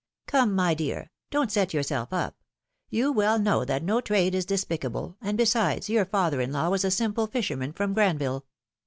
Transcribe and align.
Come, 0.25 0.55
my 0.55 0.73
dear, 0.73 1.11
don't 1.29 1.51
set 1.51 1.75
yourself 1.75 2.11
up; 2.11 2.35
you 2.89 3.11
well 3.11 3.37
know 3.37 3.63
that 3.63 3.83
no 3.83 4.01
trade 4.01 4.33
is 4.33 4.47
despicable, 4.47 5.15
and 5.21 5.37
besides 5.37 5.89
your 5.89 6.05
father 6.05 6.41
in 6.41 6.51
law 6.51 6.69
was 6.69 6.83
a 6.83 6.89
simple 6.89 7.27
fisherman 7.27 7.71
from 7.71 7.93
Granville. 7.93 8.47